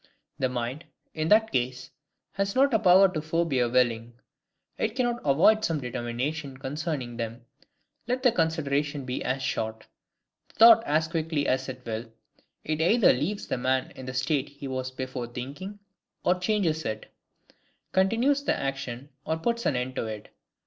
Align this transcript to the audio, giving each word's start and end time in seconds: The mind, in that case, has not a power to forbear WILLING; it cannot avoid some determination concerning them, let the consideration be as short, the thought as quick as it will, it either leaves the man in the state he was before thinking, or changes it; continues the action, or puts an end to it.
The 0.39 0.49
mind, 0.49 0.85
in 1.13 1.27
that 1.27 1.51
case, 1.51 1.91
has 2.31 2.55
not 2.55 2.73
a 2.73 2.79
power 2.79 3.07
to 3.13 3.21
forbear 3.21 3.69
WILLING; 3.69 4.15
it 4.79 4.95
cannot 4.95 5.21
avoid 5.23 5.63
some 5.63 5.79
determination 5.79 6.57
concerning 6.57 7.17
them, 7.17 7.45
let 8.07 8.23
the 8.23 8.31
consideration 8.31 9.05
be 9.05 9.23
as 9.23 9.43
short, 9.43 9.85
the 10.49 10.55
thought 10.55 10.83
as 10.85 11.07
quick 11.07 11.31
as 11.45 11.69
it 11.69 11.85
will, 11.85 12.11
it 12.63 12.81
either 12.81 13.13
leaves 13.13 13.45
the 13.45 13.59
man 13.59 13.91
in 13.91 14.07
the 14.07 14.13
state 14.15 14.49
he 14.49 14.67
was 14.67 14.89
before 14.89 15.27
thinking, 15.27 15.77
or 16.23 16.39
changes 16.39 16.83
it; 16.83 17.11
continues 17.91 18.41
the 18.43 18.57
action, 18.59 19.09
or 19.23 19.37
puts 19.37 19.67
an 19.67 19.75
end 19.75 19.95
to 19.97 20.07
it. 20.07 20.29